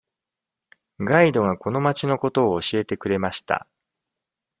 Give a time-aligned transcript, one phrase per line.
[0.99, 3.67] ガイドがこの町のことを教えてくれました。